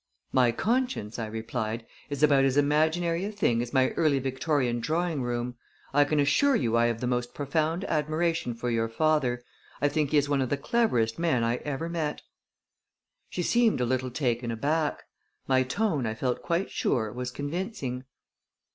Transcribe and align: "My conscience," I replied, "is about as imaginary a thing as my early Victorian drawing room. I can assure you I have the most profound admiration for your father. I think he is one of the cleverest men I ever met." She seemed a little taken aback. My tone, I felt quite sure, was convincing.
"My 0.31 0.51
conscience," 0.51 1.19
I 1.19 1.27
replied, 1.27 1.85
"is 2.09 2.23
about 2.23 2.43
as 2.43 2.57
imaginary 2.57 3.23
a 3.23 3.31
thing 3.31 3.61
as 3.61 3.71
my 3.71 3.89
early 3.91 4.17
Victorian 4.17 4.79
drawing 4.79 5.21
room. 5.21 5.57
I 5.93 6.05
can 6.05 6.19
assure 6.19 6.55
you 6.55 6.75
I 6.75 6.87
have 6.87 7.01
the 7.01 7.05
most 7.05 7.35
profound 7.35 7.83
admiration 7.85 8.55
for 8.55 8.71
your 8.71 8.89
father. 8.89 9.43
I 9.79 9.89
think 9.89 10.09
he 10.09 10.17
is 10.17 10.27
one 10.27 10.41
of 10.41 10.49
the 10.49 10.57
cleverest 10.57 11.19
men 11.19 11.43
I 11.43 11.57
ever 11.57 11.87
met." 11.87 12.23
She 13.29 13.43
seemed 13.43 13.79
a 13.79 13.85
little 13.85 14.09
taken 14.09 14.49
aback. 14.49 15.03
My 15.47 15.61
tone, 15.61 16.07
I 16.07 16.15
felt 16.15 16.41
quite 16.41 16.71
sure, 16.71 17.13
was 17.13 17.29
convincing. 17.29 18.05